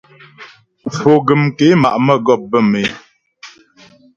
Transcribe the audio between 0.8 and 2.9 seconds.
Foguəm ké ma' mə́gɔp bə̌m é.